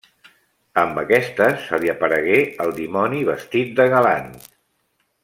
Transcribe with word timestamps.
Amb 0.83 1.01
aquestes, 1.01 1.67
se 1.67 1.79
li 1.83 1.91
aparegué 1.93 2.39
el 2.65 2.73
dimoni 2.81 3.21
vestit 3.29 3.77
de 3.81 3.87
galant. 3.97 4.33